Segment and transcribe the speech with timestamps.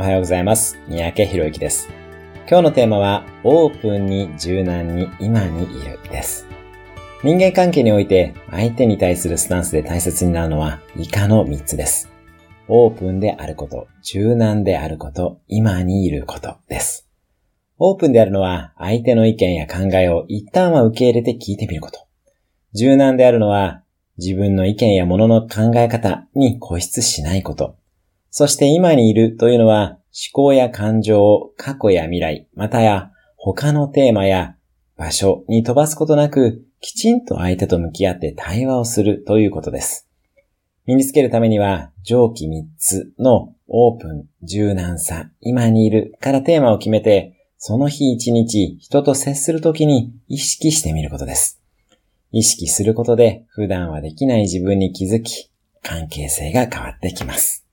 [0.00, 0.78] おはようございます。
[0.88, 1.90] 三宅博之です。
[2.48, 6.46] 今日のテーマは、オープンに柔軟に今にいるです。
[7.22, 12.10] 人間関係において相手に対するスタンスで大切になるのは以下の3つです。
[12.66, 17.06] オープンであること、柔軟であること、今にいることです。
[17.76, 22.06] オープンであるのは相手の意見や考えを一旦は受け入れて聞いてみること。
[22.72, 23.82] 柔軟であるのは
[24.16, 27.79] 自分の意見や物の考え方に固執しないこと。
[28.30, 34.56] そして今にいるというのは思考や感情を過去や未来、またや他のテーマや
[34.96, 40.08] 場所に飛ばすことなく、きちんと相手と向き合って対話をするということです。
[40.86, 51.60] 身につけるためには上記3つのオープン、柔軟さ、今にいるからテーマを決めて、その日一日人と接するときに意識してみることです。
[52.32, 55.50] 意識することで普段はできない自分に気づき、
[55.82, 57.66] 関係性が変わってきます。